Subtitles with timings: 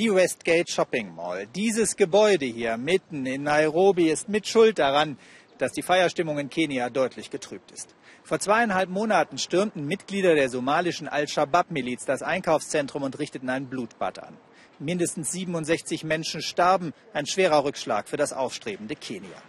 [0.00, 1.46] Die Westgate Shopping Mall.
[1.54, 5.18] Dieses Gebäude hier mitten in Nairobi ist mit Schuld daran,
[5.58, 7.94] dass die Feierstimmung in Kenia deutlich getrübt ist.
[8.22, 14.38] Vor zweieinhalb Monaten stürmten Mitglieder der somalischen Al-Shabaab-Miliz das Einkaufszentrum und richteten ein Blutbad an.
[14.78, 19.42] Mindestens 67 Menschen starben, ein schwerer Rückschlag für das aufstrebende Kenia.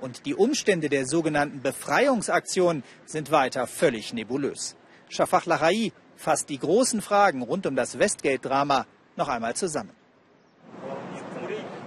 [0.00, 4.74] Und die Umstände der sogenannten Befreiungsaktion sind weiter völlig nebulös.
[5.08, 8.86] Shafak Lahai fasst die großen Fragen rund um das Westgate-Drama
[9.16, 9.90] noch einmal zusammen.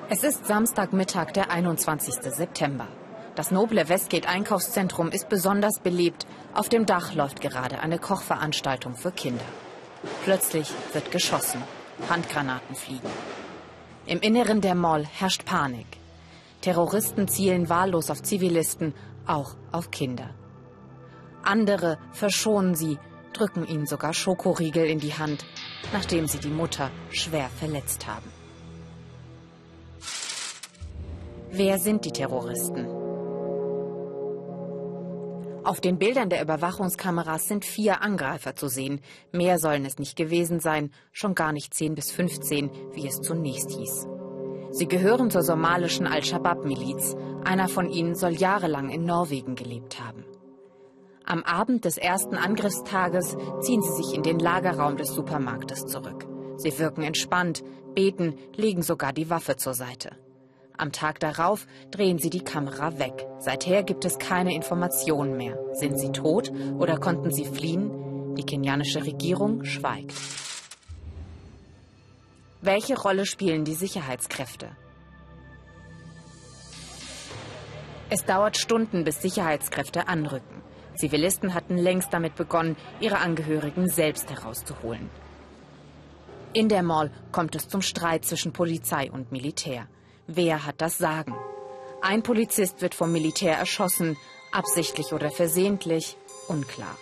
[0.09, 2.15] Es ist Samstagmittag, der 21.
[2.21, 2.87] September.
[3.35, 6.25] Das noble Westgate-Einkaufszentrum ist besonders belebt.
[6.53, 9.43] Auf dem Dach läuft gerade eine Kochveranstaltung für Kinder.
[10.23, 11.61] Plötzlich wird geschossen.
[12.09, 13.09] Handgranaten fliegen.
[14.05, 15.87] Im Inneren der Mall herrscht Panik.
[16.61, 18.93] Terroristen zielen wahllos auf Zivilisten,
[19.25, 20.29] auch auf Kinder.
[21.43, 22.97] Andere verschonen sie,
[23.35, 25.45] drücken ihnen sogar Schokoriegel in die Hand,
[25.93, 28.29] nachdem sie die Mutter schwer verletzt haben.
[31.51, 32.85] Wer sind die Terroristen?
[35.63, 39.01] Auf den Bildern der Überwachungskameras sind vier Angreifer zu sehen.
[39.31, 43.71] Mehr sollen es nicht gewesen sein, schon gar nicht 10 bis 15, wie es zunächst
[43.71, 44.07] hieß.
[44.69, 47.15] Sie gehören zur somalischen Al-Shabaab-Miliz.
[47.45, 50.23] Einer von ihnen soll jahrelang in Norwegen gelebt haben.
[51.27, 56.27] Am Abend des ersten Angriffstages ziehen sie sich in den Lagerraum des Supermarktes zurück.
[56.57, 57.63] Sie wirken entspannt,
[57.95, 60.11] beten, legen sogar die Waffe zur Seite.
[60.77, 63.25] Am Tag darauf drehen sie die Kamera weg.
[63.39, 65.57] Seither gibt es keine Informationen mehr.
[65.73, 68.35] Sind sie tot oder konnten sie fliehen?
[68.35, 70.13] Die kenianische Regierung schweigt.
[72.61, 74.69] Welche Rolle spielen die Sicherheitskräfte?
[78.09, 80.54] Es dauert Stunden, bis Sicherheitskräfte anrücken.
[80.95, 85.09] Zivilisten hatten längst damit begonnen, ihre Angehörigen selbst herauszuholen.
[86.53, 89.87] In der Mall kommt es zum Streit zwischen Polizei und Militär.
[90.27, 91.35] Wer hat das Sagen?
[92.01, 94.15] Ein Polizist wird vom Militär erschossen,
[94.51, 96.17] absichtlich oder versehentlich,
[96.47, 96.97] unklar.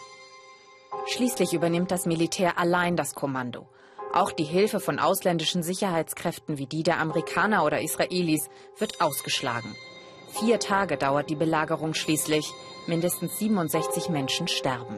[1.08, 3.68] Schließlich übernimmt das Militär allein das Kommando.
[4.14, 9.76] Auch die Hilfe von ausländischen Sicherheitskräften wie die der Amerikaner oder Israelis wird ausgeschlagen.
[10.40, 12.52] Vier Tage dauert die Belagerung schließlich.
[12.88, 14.98] Mindestens 67 Menschen sterben.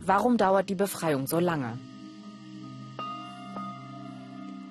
[0.00, 1.78] Warum dauert die Befreiung so lange?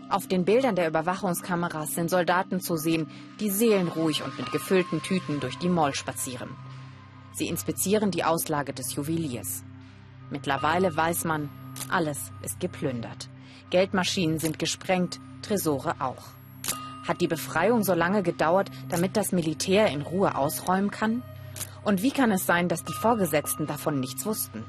[0.09, 5.39] Auf den Bildern der Überwachungskameras sind Soldaten zu sehen, die seelenruhig und mit gefüllten Tüten
[5.39, 6.49] durch die Mall spazieren.
[7.33, 9.63] Sie inspizieren die Auslage des Juweliers.
[10.29, 11.49] Mittlerweile weiß man,
[11.89, 13.29] alles ist geplündert.
[13.69, 16.40] Geldmaschinen sind gesprengt, Tresore auch.
[17.11, 21.23] Hat die Befreiung so lange gedauert, damit das Militär in Ruhe ausräumen kann?
[21.83, 24.63] Und wie kann es sein, dass die Vorgesetzten davon nichts wussten?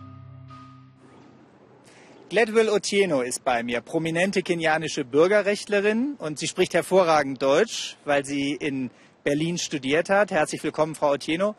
[2.31, 8.55] Gladwell Otieno ist bei mir, prominente kenianische Bürgerrechtlerin und sie spricht hervorragend Deutsch, weil sie
[8.55, 8.91] in
[9.23, 10.33] Berlin studiert hat.
[10.33, 11.55] Herzlich willkommen, Frau Otieno.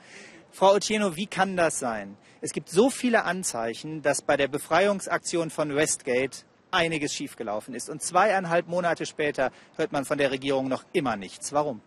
[0.52, 2.18] Frau Otieno, wie kann das sein?
[2.42, 7.89] Es gibt so viele Anzeichen, dass bei der Befreiungsaktion von Westgate einiges schiefgelaufen ist.
[7.89, 11.53] Und zweieinhalb Monate später hört man von der Regierung noch immer nichts.
[11.53, 11.81] Warum?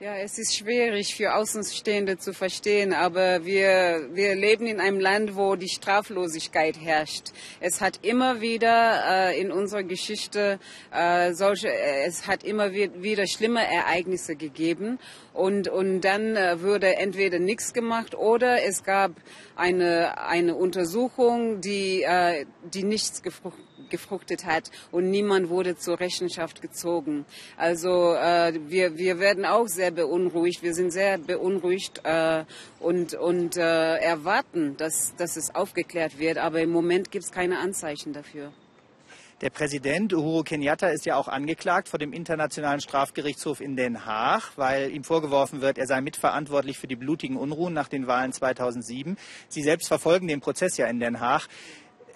[0.00, 5.36] Ja, es ist schwierig für Außenstehende zu verstehen, aber wir, wir leben in einem Land,
[5.36, 7.28] wo die Straflosigkeit herrscht.
[7.60, 10.58] Es hat immer wieder äh, in unserer Geschichte
[10.92, 14.98] äh, solche, äh, es hat immer wieder schlimme Ereignisse gegeben
[15.32, 19.12] und, und dann äh, wurde entweder nichts gemacht oder es gab
[19.54, 26.60] eine, eine Untersuchung, die, äh, die nichts gefruchtet gefruchtet hat und niemand wurde zur Rechenschaft
[26.60, 27.24] gezogen.
[27.56, 30.64] Also äh, wir, wir werden auch sehr beunruhigt.
[30.64, 32.44] Wir sind sehr beunruhigt äh,
[32.80, 36.38] und, und äh, erwarten, dass, dass es aufgeklärt wird.
[36.38, 38.52] Aber im Moment gibt es keine Anzeichen dafür.
[39.40, 44.52] Der Präsident Uhuru Kenyatta ist ja auch angeklagt vor dem Internationalen Strafgerichtshof in Den Haag,
[44.56, 49.18] weil ihm vorgeworfen wird, er sei mitverantwortlich für die blutigen Unruhen nach den Wahlen 2007.
[49.48, 51.48] Sie selbst verfolgen den Prozess ja in Den Haag.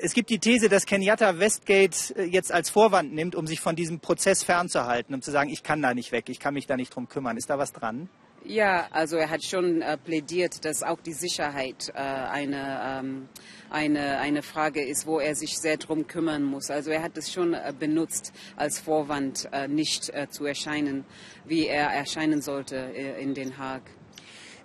[0.01, 3.75] Es gibt die These, dass Kenyatta Westgate äh, jetzt als Vorwand nimmt, um sich von
[3.75, 6.77] diesem Prozess fernzuhalten, um zu sagen, ich kann da nicht weg, ich kann mich da
[6.77, 7.37] nicht drum kümmern.
[7.37, 8.09] Ist da was dran?
[8.45, 13.29] Ja, also er hat schon äh, plädiert, dass auch die Sicherheit äh, eine, ähm,
[13.71, 16.71] eine, eine Frage ist, wo er sich sehr drum kümmern muss.
[16.71, 21.05] Also er hat es schon äh, benutzt als Vorwand, äh, nicht äh, zu erscheinen,
[21.45, 23.83] wie er erscheinen sollte in Den Haag.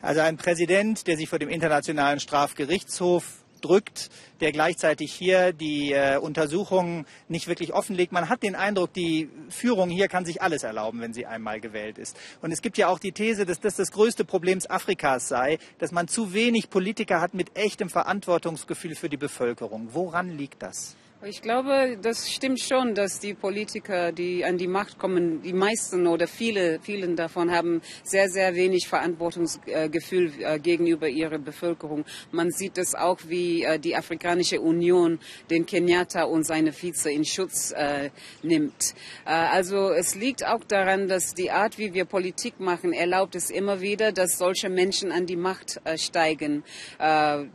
[0.02, 6.18] Also ein Präsident, der sich vor dem Internationalen Strafgerichtshof drückt, der gleichzeitig hier die äh,
[6.18, 8.12] Untersuchungen nicht wirklich offenlegt.
[8.12, 11.98] Man hat den Eindruck, die Führung hier kann sich alles erlauben, wenn sie einmal gewählt
[11.98, 12.18] ist.
[12.42, 15.92] Und es gibt ja auch die These, dass das das größte Problem Afrikas sei, dass
[15.92, 19.90] man zu wenig Politiker hat mit echtem Verantwortungsgefühl für die Bevölkerung.
[19.94, 20.96] Woran liegt das?
[21.26, 26.06] Ich glaube, das stimmt schon, dass die Politiker, die an die Macht kommen, die meisten
[26.06, 32.04] oder viele, vielen davon haben sehr, sehr wenig Verantwortungsgefühl äh, gegenüber ihrer Bevölkerung.
[32.34, 35.18] Man sieht es auch, wie äh, die Afrikanische Union
[35.50, 38.10] den Kenyatta und seine Vize in Schutz äh,
[38.42, 38.94] nimmt.
[39.24, 43.80] Also es liegt auch daran, dass die Art, wie wir Politik machen, erlaubt es immer
[43.80, 46.64] wieder, dass solche Menschen an die Macht steigen.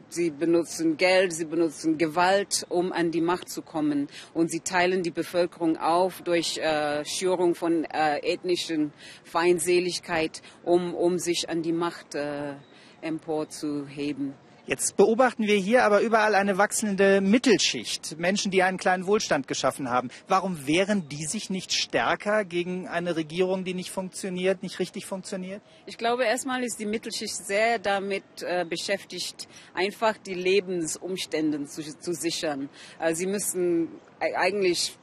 [0.09, 4.09] Sie benutzen Geld, sie benutzen Gewalt, um an die Macht zu zu kommen.
[4.35, 8.93] Und sie teilen die Bevölkerung auf durch äh, Schürung von äh, ethnischen
[9.25, 12.55] Feindseligkeit, um, um sich an die Macht äh,
[13.01, 14.35] emporzuheben.
[14.69, 19.89] Jetzt beobachten wir hier aber überall eine wachsende Mittelschicht, Menschen, die einen kleinen Wohlstand geschaffen
[19.89, 20.11] haben.
[20.27, 25.63] Warum wehren die sich nicht stärker gegen eine Regierung, die nicht funktioniert, nicht richtig funktioniert?
[25.87, 32.13] Ich glaube, erstmal ist die Mittelschicht sehr damit äh, beschäftigt, einfach die Lebensumstände zu, zu
[32.13, 32.69] sichern.
[33.01, 33.89] Äh, sie müssen
[34.21, 34.99] eigentlich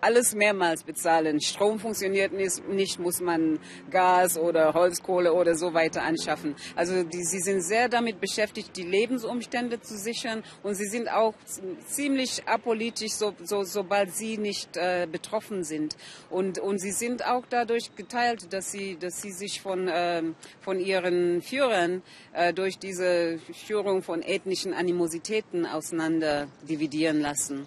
[0.00, 1.40] alles mehrmals bezahlen.
[1.40, 3.58] Strom funktioniert nicht, muss man
[3.90, 6.54] Gas oder Holzkohle oder so weiter anschaffen.
[6.76, 11.34] Also die, sie sind sehr damit beschäftigt, die Lebensumstände zu sichern und sie sind auch
[11.86, 15.96] ziemlich apolitisch, so, so, sobald sie nicht äh, betroffen sind.
[16.30, 20.22] Und, und sie sind auch dadurch geteilt, dass sie, dass sie sich von, äh,
[20.60, 22.02] von ihren Führern
[22.32, 27.66] äh, durch diese Führung von ethnischen Animositäten auseinander dividieren lassen.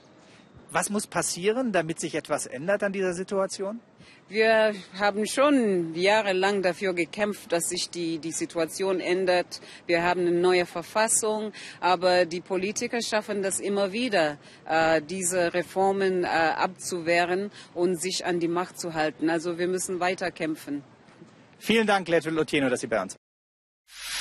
[0.74, 3.82] Was muss passieren, damit sich etwas ändert an dieser Situation?
[4.30, 9.60] Wir haben schon jahrelang dafür gekämpft, dass sich die, die Situation ändert.
[9.86, 11.52] Wir haben eine neue Verfassung,
[11.82, 18.40] aber die Politiker schaffen das immer wieder, äh, diese Reformen äh, abzuwehren und sich an
[18.40, 19.30] die Macht zu halten.
[19.30, 20.82] Also wir müssen weiter kämpfen.
[21.60, 24.21] Vielen Dank, Letul Otieno, dass Sie bei uns waren.